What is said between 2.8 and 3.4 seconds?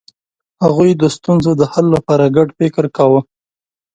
کاوه.